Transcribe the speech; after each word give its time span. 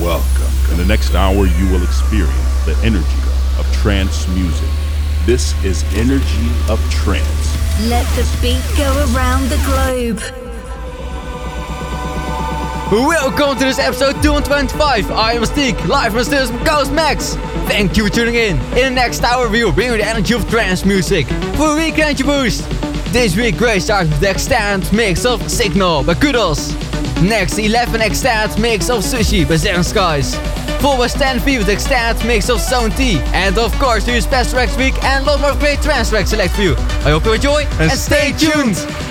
Welcome. 0.00 0.72
In 0.72 0.78
the 0.78 0.86
next 0.86 1.14
hour, 1.14 1.44
you 1.44 1.70
will 1.70 1.82
experience 1.82 2.64
the 2.64 2.74
energy 2.82 3.04
of 3.58 3.70
trance 3.70 4.26
music. 4.28 4.68
This 5.26 5.52
is 5.62 5.84
Energy 5.94 6.48
of 6.70 6.80
Trance. 6.90 7.86
Let 7.86 8.06
the 8.16 8.26
beat 8.40 8.62
go 8.78 8.88
around 9.12 9.50
the 9.50 9.60
globe. 9.66 10.18
Welcome 12.90 13.58
to 13.58 13.64
this 13.66 13.78
episode 13.78 14.22
225. 14.22 15.10
I 15.10 15.34
am 15.34 15.42
BastiQ, 15.42 15.86
live 15.86 16.14
from 16.14 16.24
Studios 16.24 16.50
Ghost 16.64 16.92
Max. 16.92 17.34
Thank 17.68 17.98
you 17.98 18.08
for 18.08 18.10
tuning 18.14 18.36
in. 18.36 18.56
In 18.78 18.84
the 18.84 18.90
next 18.90 19.22
hour, 19.22 19.50
we 19.50 19.62
will 19.64 19.72
bring 19.72 19.90
you 19.90 19.98
the 19.98 20.06
energy 20.06 20.32
of 20.32 20.48
trance 20.48 20.86
music 20.86 21.26
for 21.58 21.72
a 21.72 21.76
weekend 21.76 22.16
boost. 22.24 22.66
This 23.12 23.36
week, 23.36 23.58
Grace 23.58 23.84
starts 23.84 24.08
with 24.08 24.20
the 24.20 24.30
extended 24.30 24.90
mix 24.94 25.26
of 25.26 25.50
Signal 25.50 26.04
by 26.04 26.14
Kudus. 26.14 26.89
Next, 27.22 27.58
Elevven 27.58 28.00
extended 28.00 28.58
mix 28.58 28.88
of 28.88 29.02
Sushi 29.02 29.46
by 29.46 29.56
Seven 29.56 29.84
Skies. 29.84 30.36
By 30.80 31.06
Stan 31.06 31.38
V 31.40 31.58
with 31.58 31.68
extended 31.68 32.26
mix 32.26 32.48
of 32.48 32.60
Zone 32.60 32.90
T. 32.92 33.18
And 33.34 33.58
of 33.58 33.72
course, 33.78 34.04
to 34.06 34.12
your 34.12 34.22
special 34.22 34.54
next 34.54 34.78
week 34.78 34.94
and 35.04 35.26
a 35.26 35.30
lot 35.30 35.40
more 35.40 35.54
great 35.60 35.82
trance 35.82 36.08
tracks 36.08 36.30
select 36.30 36.54
for 36.54 36.62
you. 36.62 36.74
I 37.04 37.10
hope 37.10 37.26
you 37.26 37.34
enjoy 37.34 37.64
and, 37.72 37.90
and 37.90 37.92
stay 37.92 38.32
tuned. 38.32 39.09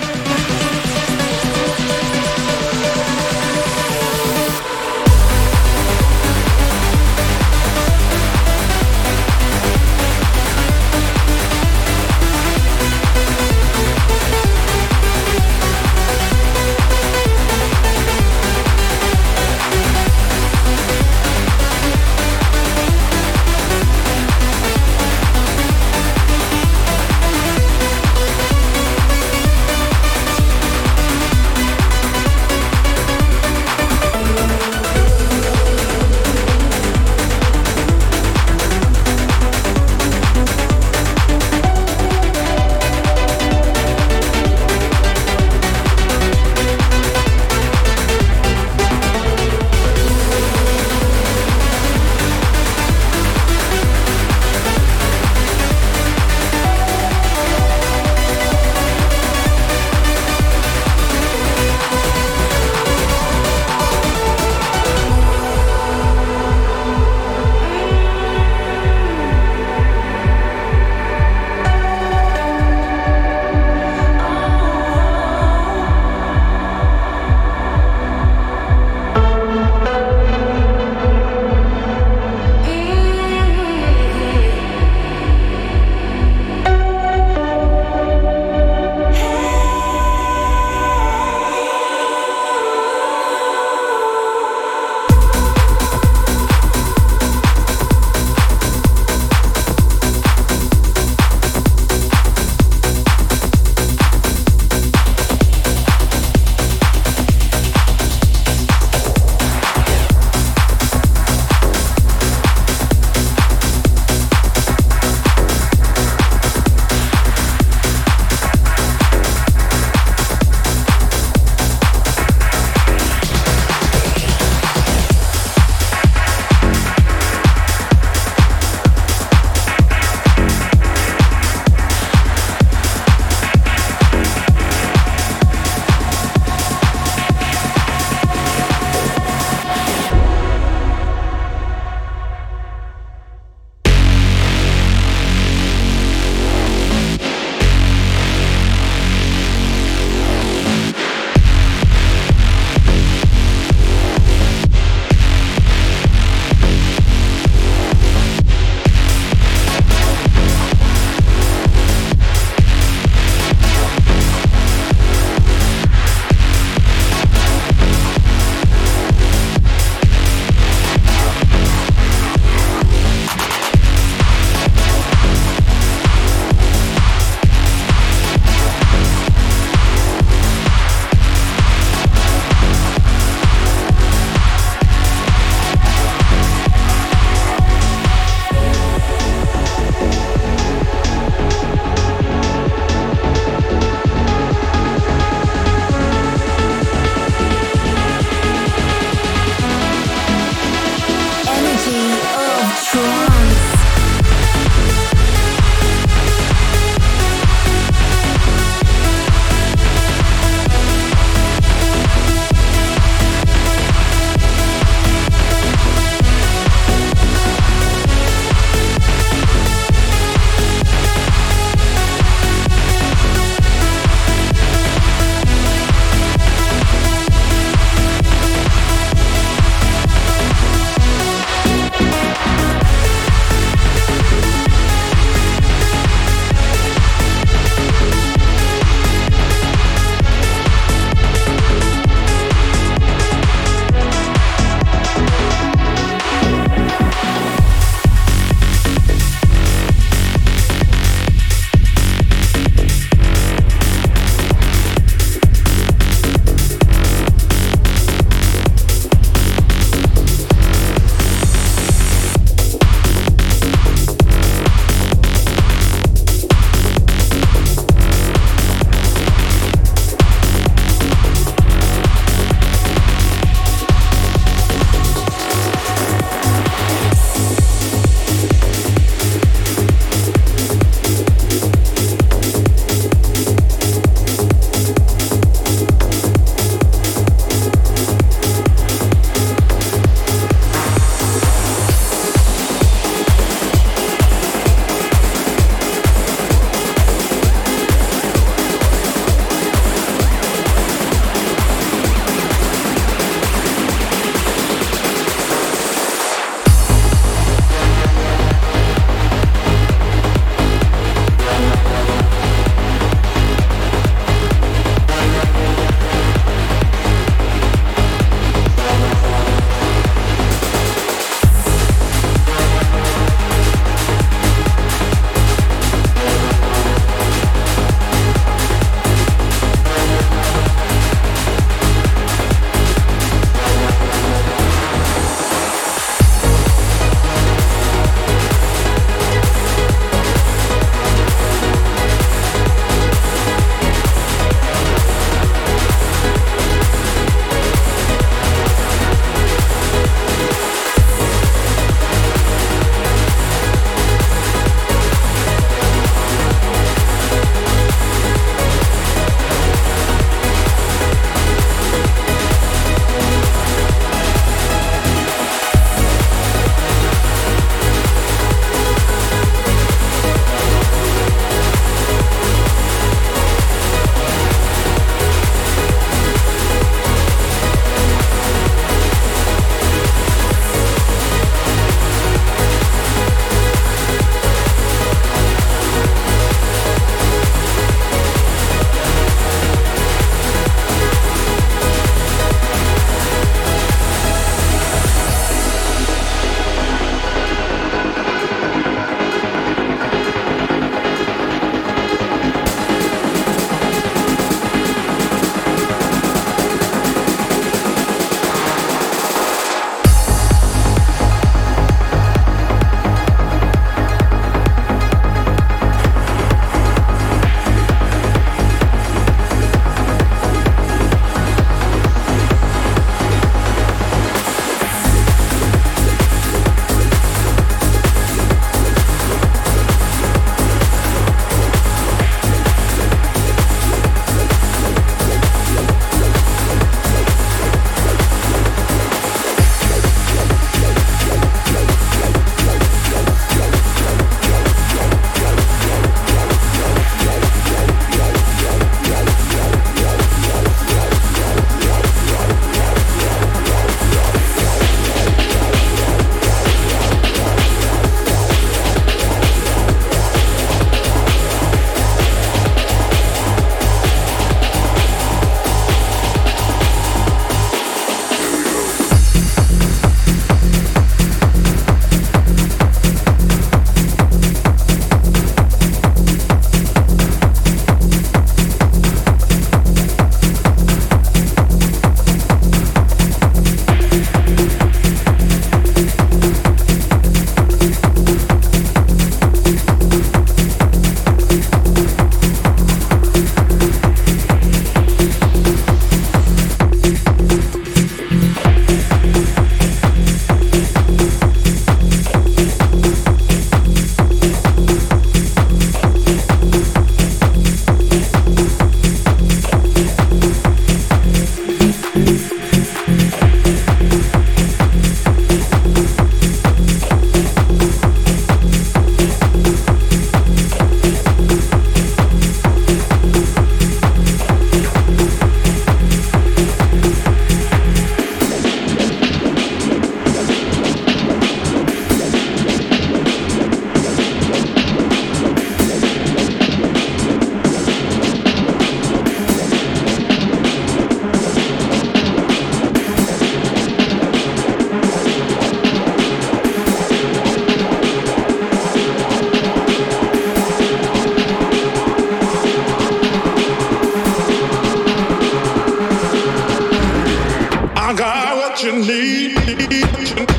I 558.10 558.12
got 558.12 558.56
what 558.56 558.82
you 558.82 558.90
need. 558.90 559.52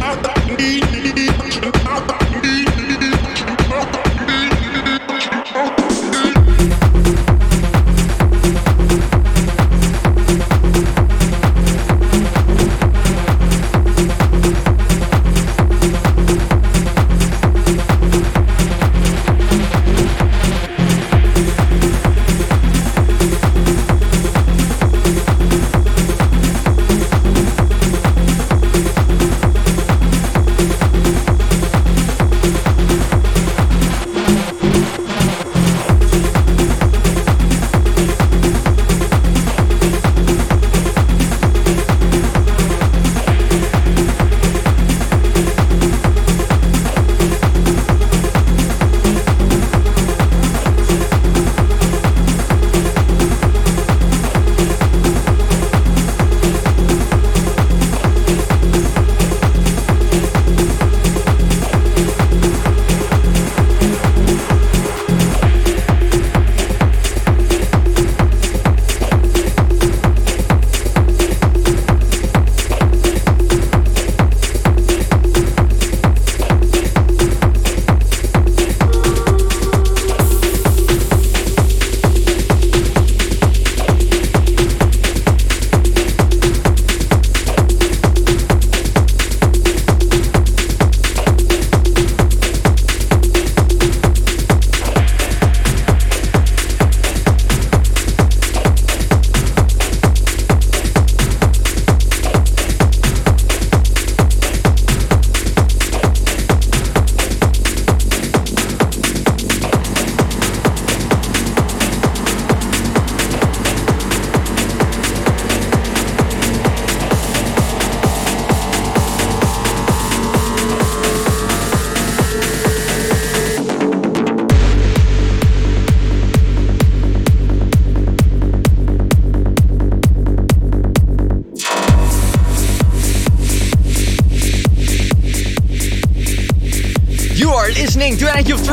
I 0.01 0.21
got 0.23 0.40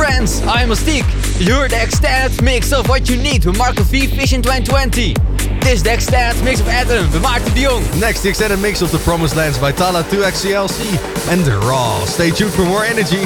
I'm 0.01 0.69
BastiQ. 0.69 1.45
You're 1.45 1.67
the 1.67 1.83
extended 1.83 2.41
mix 2.41 2.71
of 2.71 2.87
what 2.87 3.09
you 3.09 3.17
need 3.17 3.43
with 3.43 3.57
Marco 3.57 3.83
V 3.83 4.05
Vision 4.05 4.41
2020. 4.41 5.13
This 5.59 5.73
is 5.73 5.83
the 5.83 5.93
extended 5.93 6.41
mix 6.45 6.61
of 6.61 6.69
Atom 6.69 7.11
with 7.11 7.21
Martin 7.21 7.53
de 7.53 7.65
Jong. 7.65 7.83
Next, 7.99 8.23
the 8.23 8.29
extended 8.29 8.59
mix 8.59 8.81
of 8.81 8.93
The 8.93 8.99
Promised 8.99 9.35
Lands 9.35 9.57
by 9.57 9.73
Talla 9.73 10.03
2XLC 10.03 11.29
and 11.29 11.45
Raw. 11.65 12.05
Stay 12.05 12.31
tuned 12.31 12.53
for 12.53 12.63
more 12.63 12.85
energy. 12.85 13.25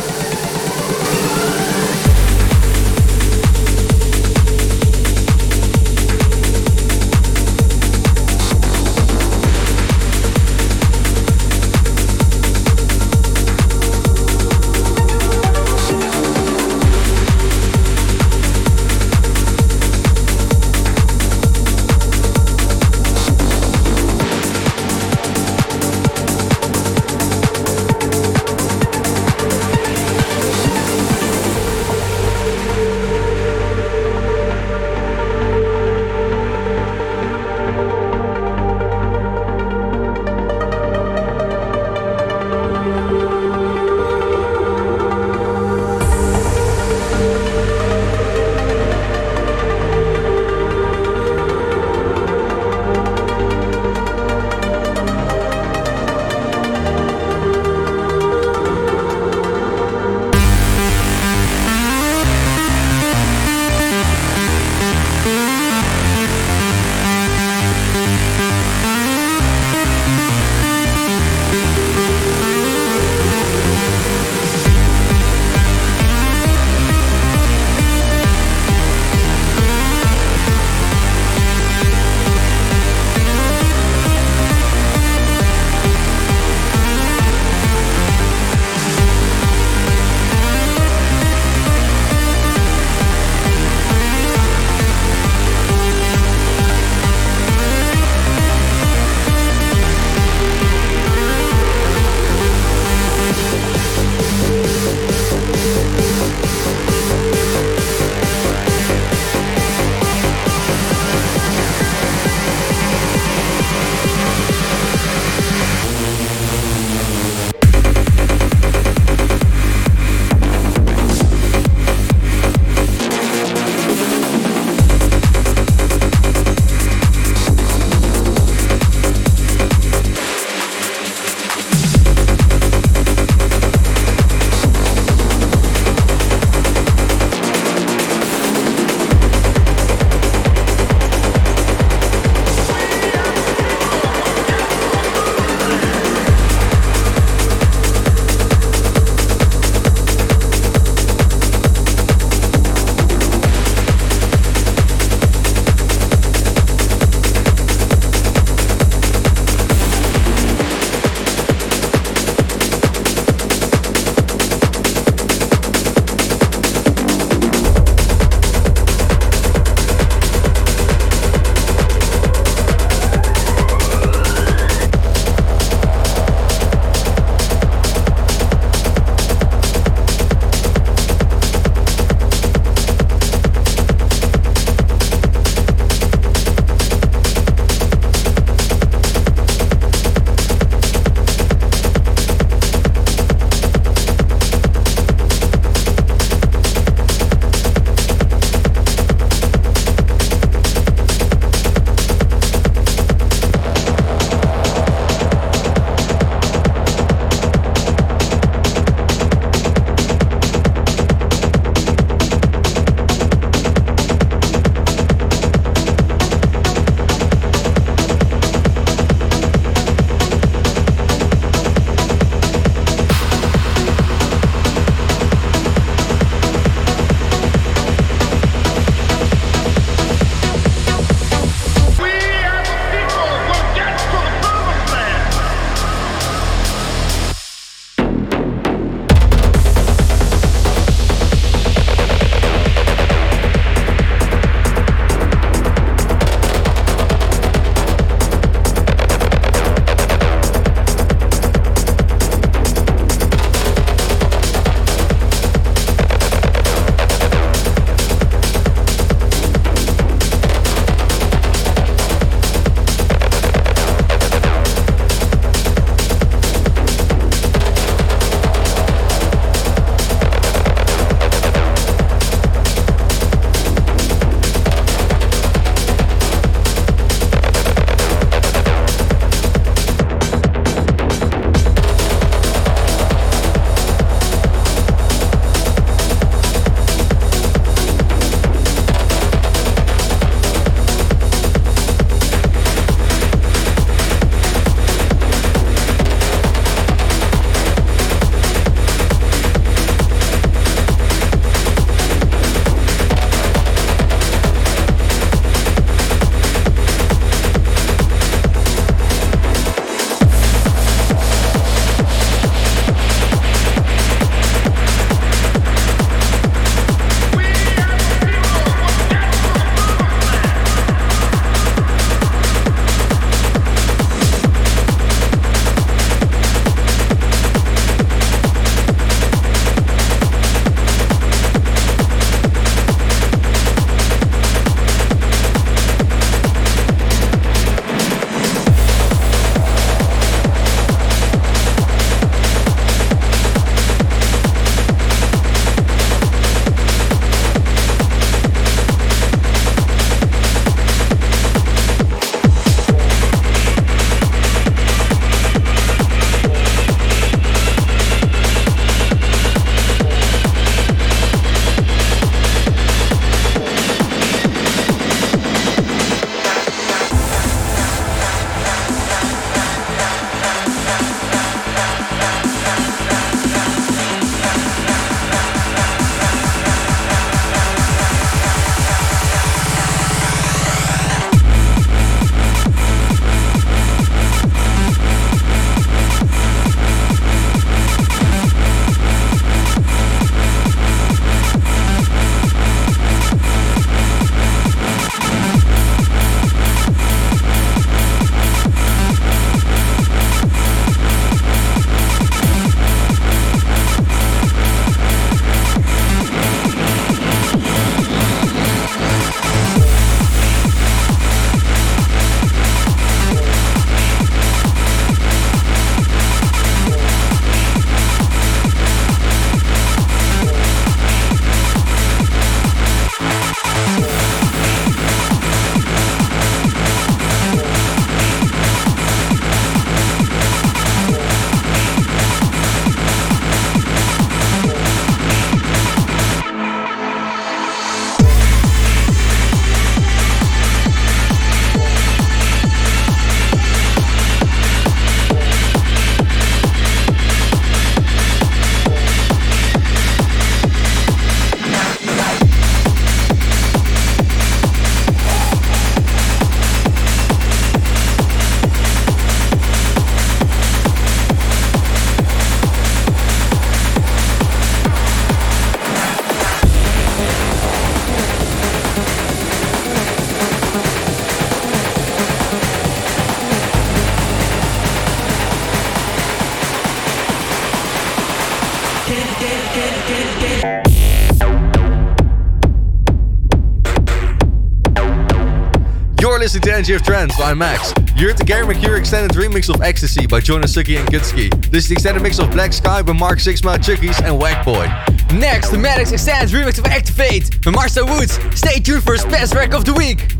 Listening 486.53 486.83
to 486.83 486.93
of 486.93 487.01
Trance 487.01 487.35
by 487.35 487.55
Max. 487.55 487.95
You 488.15 488.27
heard 488.27 488.37
the 488.37 488.43
Gary 488.43 488.67
Maguire 488.67 488.97
extended 488.97 489.35
remix 489.35 489.73
of 489.73 489.81
Ecstasy 489.81 490.27
by 490.27 490.39
Jordan 490.39 490.69
Suckley 490.69 490.99
and 490.99 491.09
Kutski. 491.09 491.49
This 491.71 491.85
is 491.85 491.89
the 491.89 491.93
extended 491.93 492.21
mix 492.21 492.37
of 492.37 492.51
Black 492.51 492.73
Sky 492.73 493.01
by 493.01 493.11
Mark 493.13 493.39
Sixma, 493.39 493.77
Chukiess 493.77 494.21
and 494.21 494.39
Whackboi. 494.39 494.85
Next, 495.33 495.71
the 495.71 495.77
Maddix 495.77 496.13
extended 496.13 496.53
remix 496.55 496.77
of 496.77 496.85
Activate 496.85 497.59
by 497.63 497.71
Marcel 497.71 498.05
Woods. 498.05 498.37
Stay 498.53 498.79
tuned 498.79 499.01
for 499.01 499.13
his 499.13 499.25
best 499.25 499.53
track 499.53 499.73
of 499.73 499.83
the 499.83 499.93
week. 499.93 500.32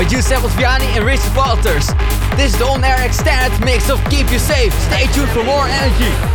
By 0.00 0.06
Giuseppe 0.06 0.46
Ottaviani 0.46 0.96
and 0.96 1.04
Richard 1.04 1.36
Walters. 1.36 1.88
This 2.34 2.54
is 2.54 2.58
the 2.58 2.64
on-air 2.64 3.04
extended 3.04 3.62
mix 3.62 3.90
of 3.90 4.02
Keep 4.08 4.32
You 4.32 4.38
Safe. 4.38 4.72
Stay 4.84 5.06
tuned 5.12 5.28
for 5.28 5.44
more 5.44 5.66
energy. 5.66 6.29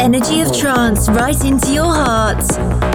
Energy 0.00 0.40
of 0.40 0.50
trance 0.56 1.10
right 1.10 1.44
into 1.44 1.72
your 1.72 1.84
heart. 1.84 2.89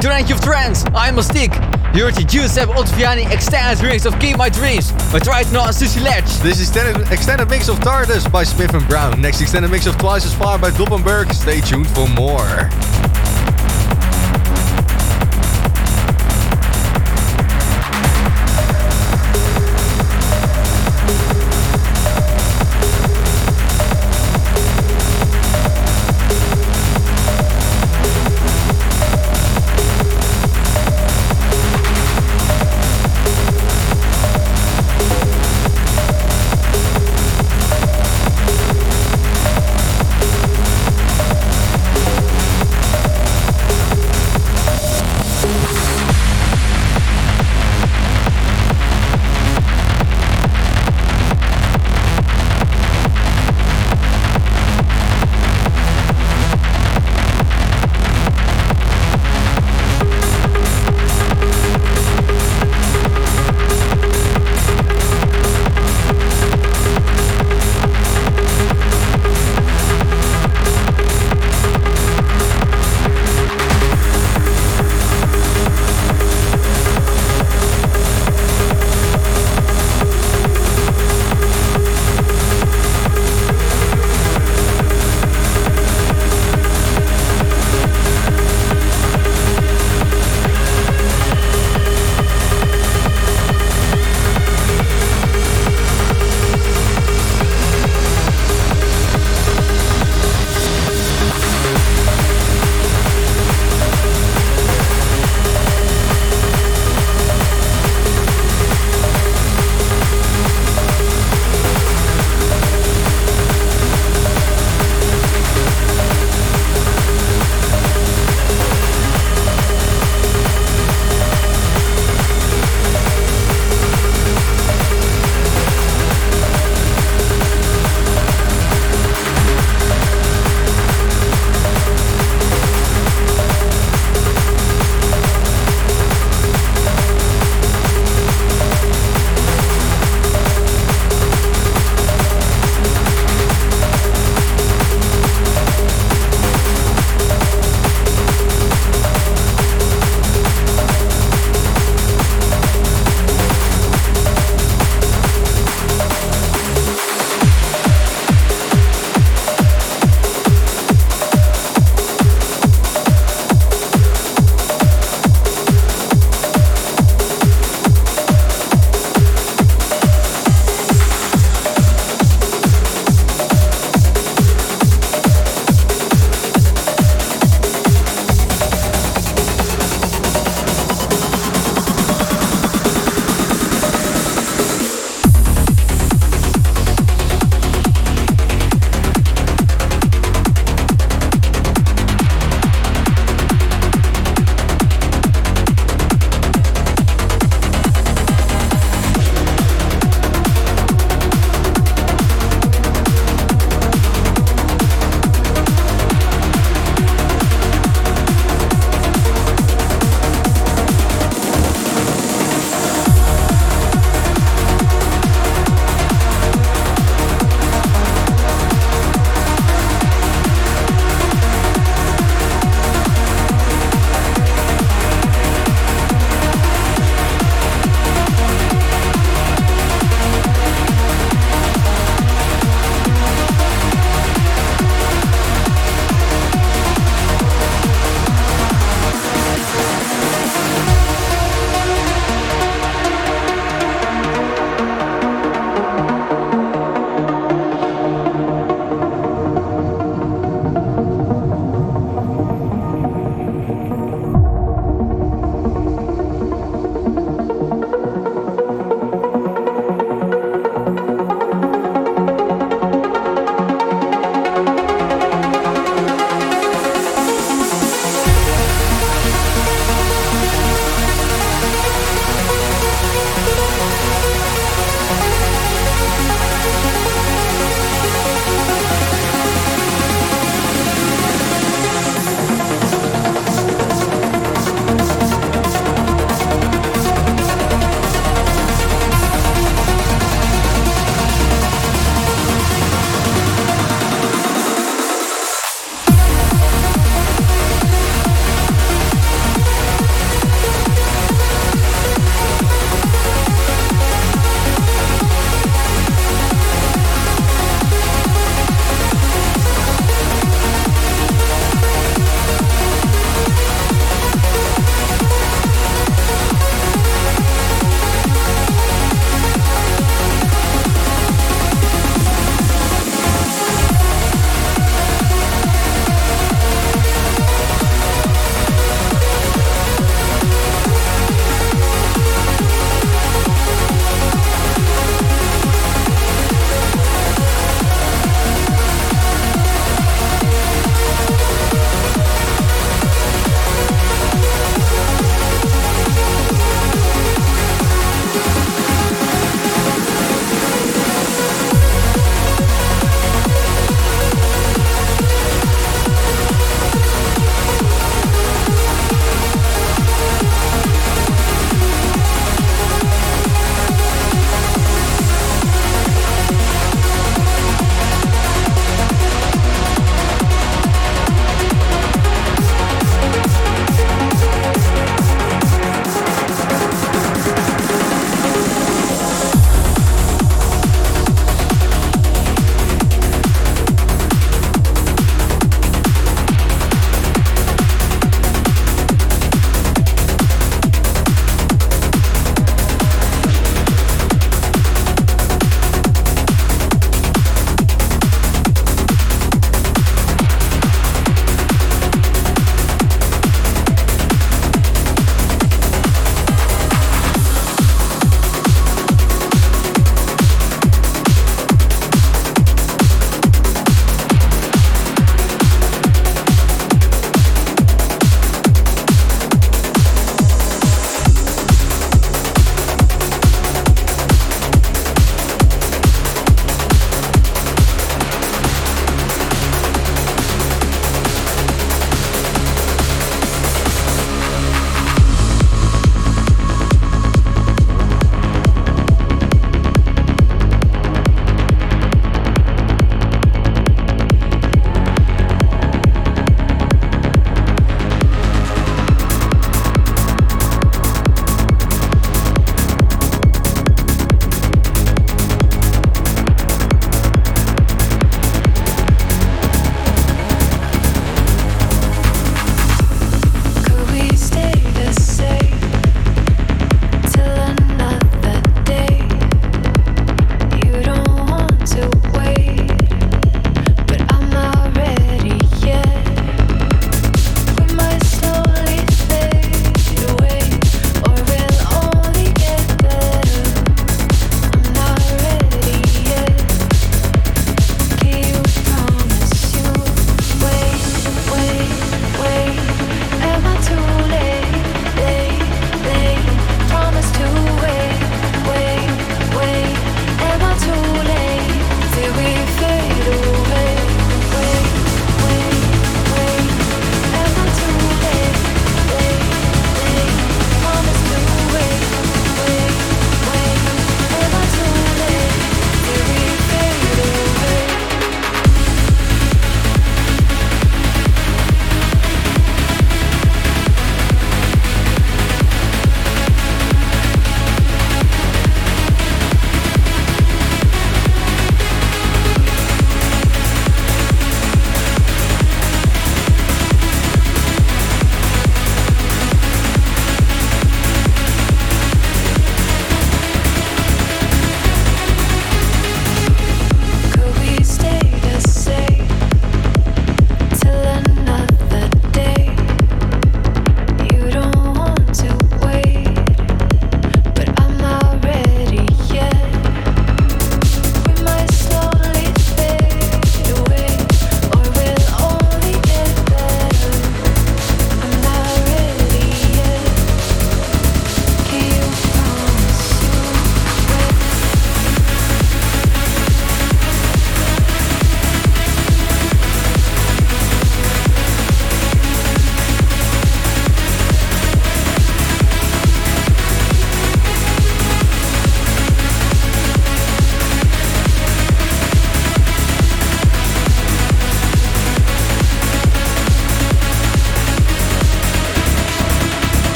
To 0.00 0.10
Energy 0.10 0.32
of 0.32 0.40
Trance. 0.40 0.84
I'm 0.94 1.14
BastiQ. 1.16 1.94
You 1.94 2.04
heard 2.04 2.14
the 2.14 2.24
Giuseppe 2.24 2.72
Ottaviani 2.72 3.30
extended 3.30 3.84
remix 3.84 4.06
of 4.06 4.18
Keep 4.18 4.38
My 4.38 4.48
Dreams 4.48 4.92
by 5.12 5.18
Tritonal 5.18 5.66
and 5.66 5.74
Susie 5.74 6.00
Ledge. 6.00 6.24
This 6.38 6.58
is 6.58 6.70
extended, 6.70 7.12
extended 7.12 7.50
mix 7.50 7.68
of 7.68 7.76
Tardus 7.80 8.30
by 8.32 8.44
Smith 8.44 8.72
and 8.72 8.86
Brown. 8.88 9.20
Next 9.20 9.42
extended 9.42 9.70
mix 9.70 9.86
of 9.86 9.98
Twice 9.98 10.24
as 10.24 10.34
Far 10.34 10.58
by 10.58 10.70
Doppenberg. 10.70 11.34
Stay 11.34 11.60
tuned 11.60 11.88
for 11.90 12.08
more. 12.08 12.70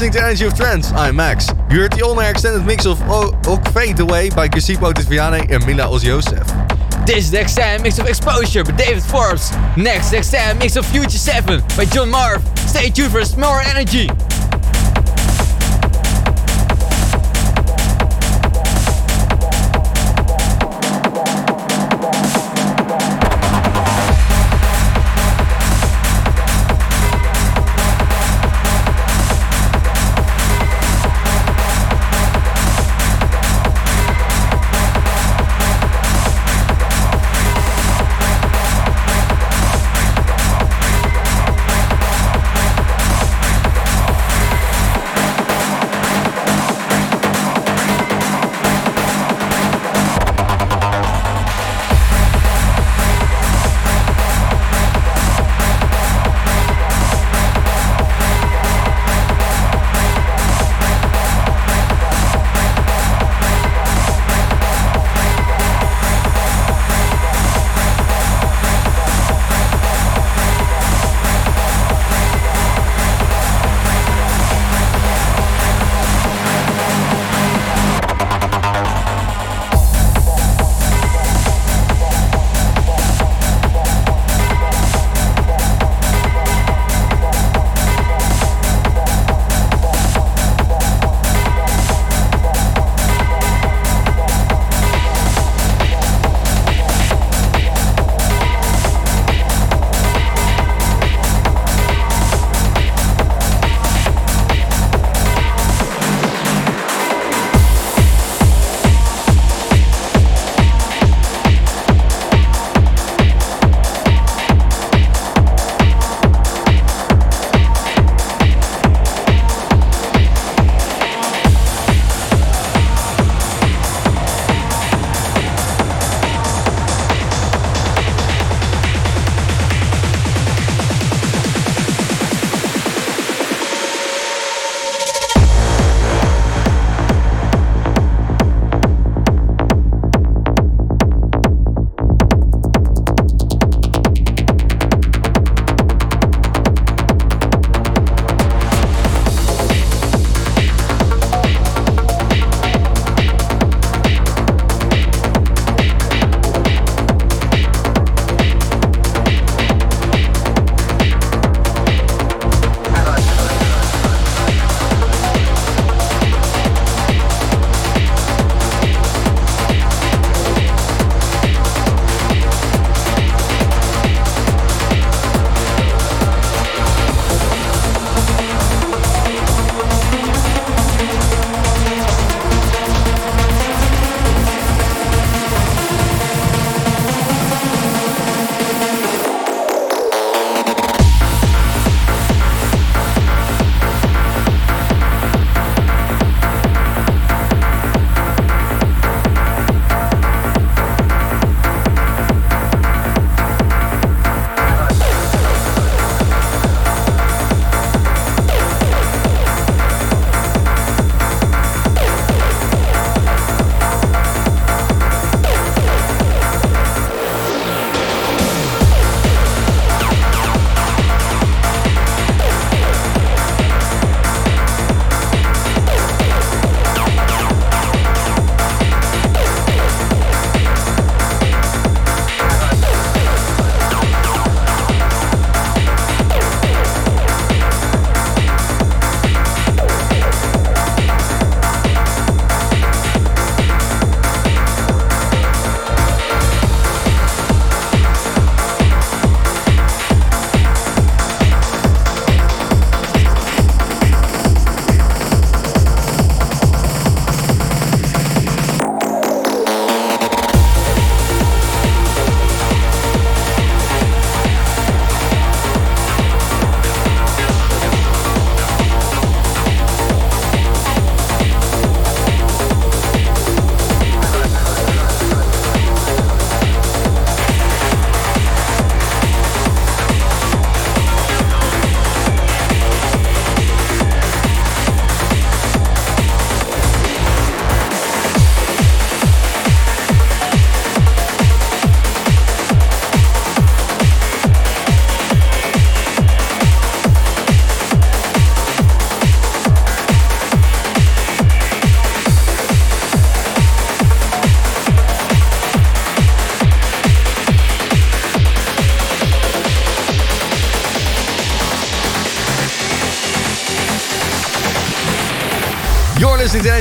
Listening 0.00 0.12
to 0.18 0.26
Energy 0.26 0.46
of 0.46 0.54
Trance. 0.54 0.92
I'm 0.92 1.16
Max. 1.16 1.48
You 1.70 1.82
heard 1.82 1.92
the 1.92 2.00
OnAir 2.00 2.30
extended 2.30 2.64
mix 2.64 2.86
of 2.86 2.98
o- 3.02 3.38
Ok 3.46 3.70
Fade 3.72 4.00
Away 4.00 4.30
by 4.30 4.48
Giuseppe 4.48 4.80
Ottaviani 4.80 5.50
and 5.50 5.66
Mila 5.66 5.92
Oz 5.92 6.02
Josef. 6.02 6.46
This 7.04 7.26
is 7.26 7.30
the 7.30 7.42
extended 7.42 7.82
mix 7.82 7.98
of 7.98 8.06
Exposure 8.06 8.64
by 8.64 8.70
David 8.70 9.02
Forbes. 9.02 9.52
Next, 9.76 10.14
extended 10.14 10.58
mix 10.58 10.76
of 10.76 10.86
Future 10.86 11.18
7 11.18 11.60
by 11.76 11.84
John 11.84 12.08
Meva. 12.10 12.40
Stay 12.66 12.88
tuned 12.88 13.12
for 13.12 13.20
more 13.38 13.60
energy. 13.60 14.08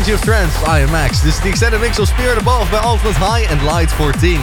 Energy 0.10 0.22
of 0.22 0.26
Trance. 0.26 0.56
I 0.64 0.80
am 0.80 0.92
Max. 0.92 1.22
This 1.22 1.36
is 1.36 1.42
the 1.42 1.50
extended 1.50 1.82
mix 1.82 2.00
of 2.00 2.08
Spirit 2.08 2.40
Above 2.40 2.72
by 2.72 2.80
Alternate 2.80 3.16
High 3.18 3.42
and 3.42 3.60
Lyd14. 3.62 4.42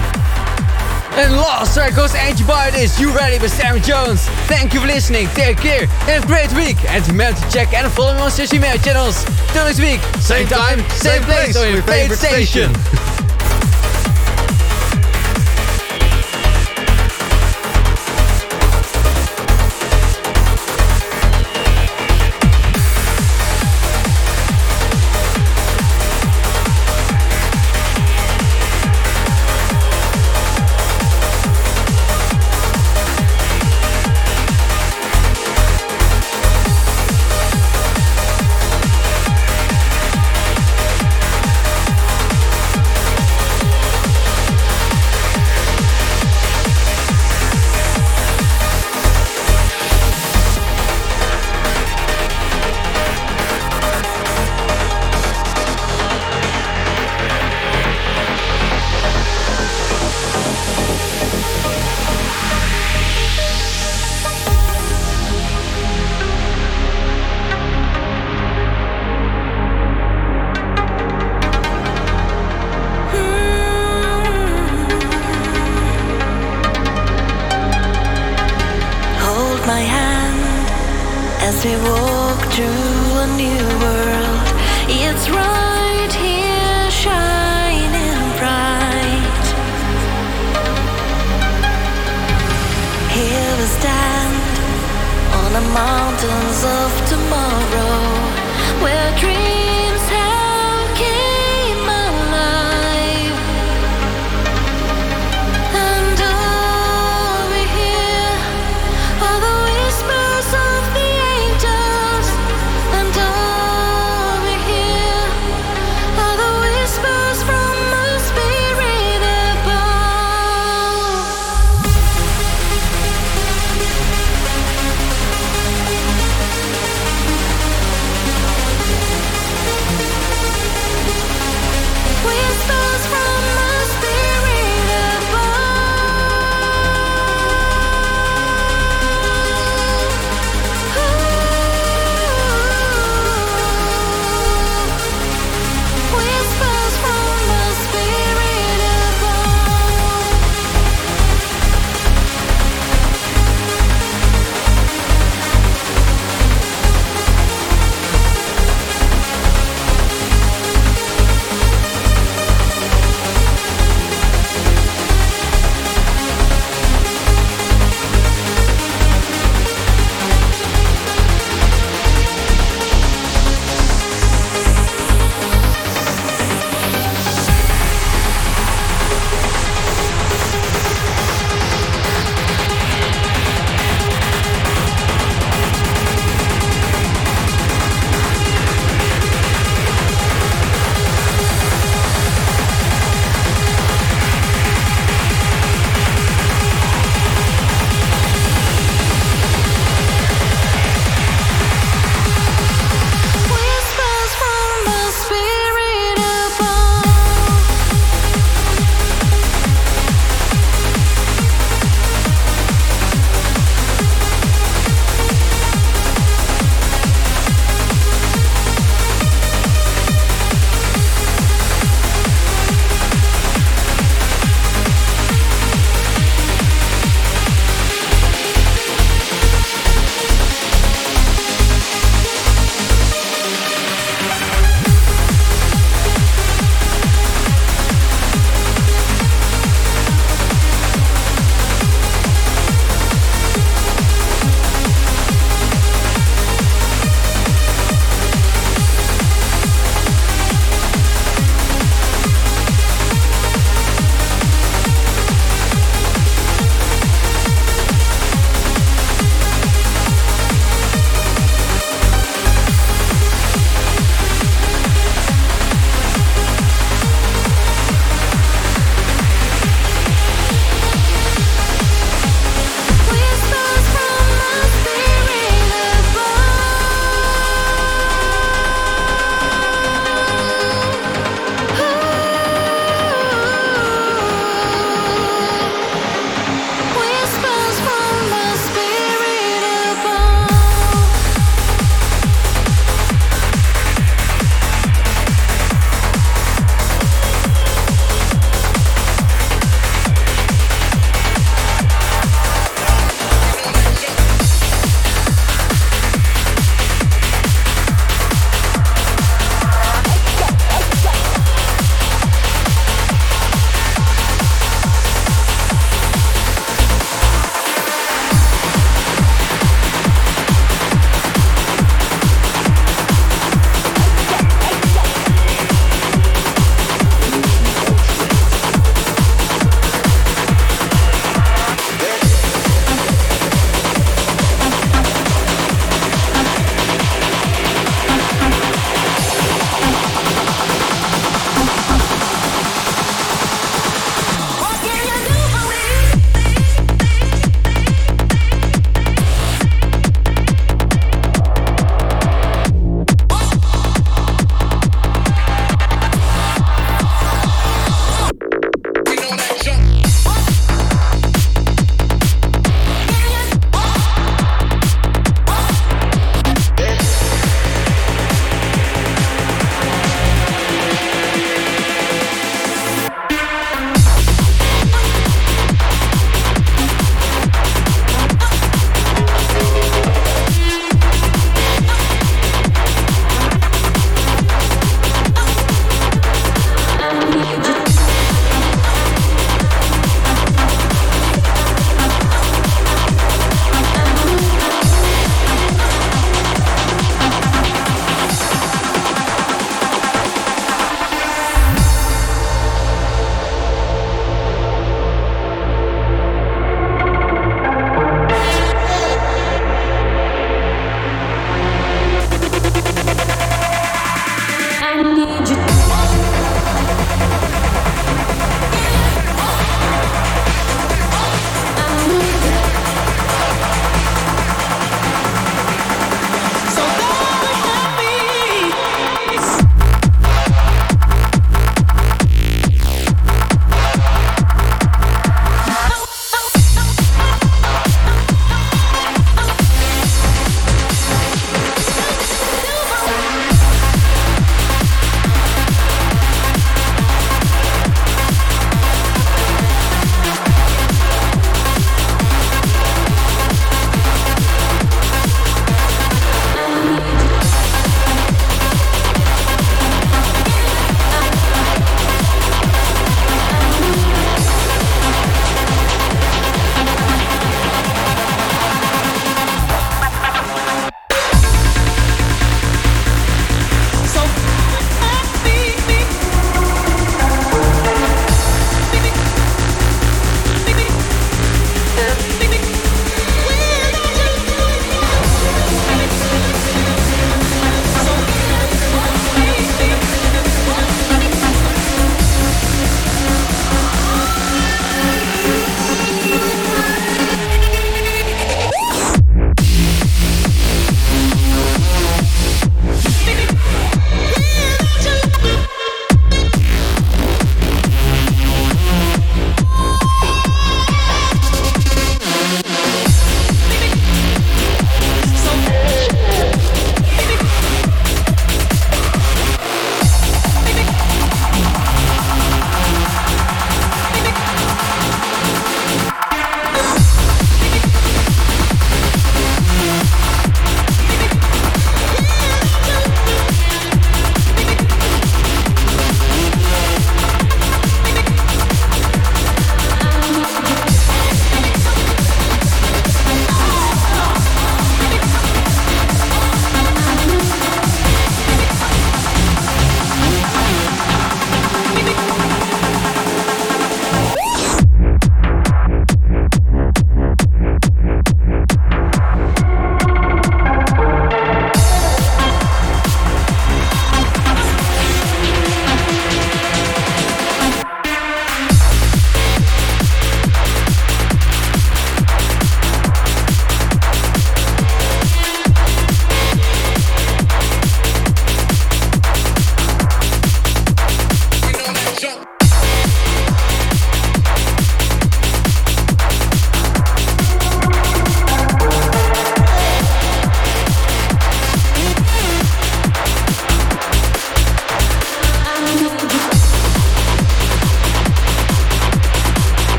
And 1.19 1.35
last 1.35 1.75
track 1.75 1.97
goes 1.97 2.15
Angie 2.15 2.45
This. 2.71 3.01
You 3.01 3.11
ready 3.11 3.41
with 3.41 3.51
Sam 3.51 3.83
Jones? 3.83 4.29
Thank 4.47 4.75
you 4.75 4.81
for 4.81 4.87
listening. 4.87 5.27
Take 5.35 5.59
care 5.59 5.83
and 5.83 5.91
have 5.91 6.23
a 6.23 6.27
great 6.29 6.53
week. 6.53 6.77
And 6.89 7.05
remember 7.09 7.41
to 7.41 7.51
check 7.51 7.75
and 7.75 7.91
follow 7.91 8.15
me 8.15 8.21
on 8.21 8.31
social 8.31 8.61
media 8.61 8.79
channels. 8.79 9.25
Till 9.53 9.65
next 9.65 9.81
week, 9.81 9.99
same, 10.23 10.47
time, 10.47 10.79
same, 10.91 11.23
place 11.23 11.57
on 11.57 11.73
your 11.73 11.83
favorite 11.83 12.17
station. 12.17 12.71